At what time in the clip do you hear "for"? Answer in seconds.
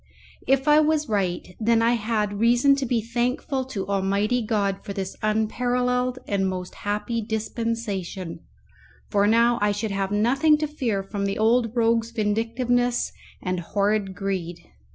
4.83-4.93, 9.11-9.27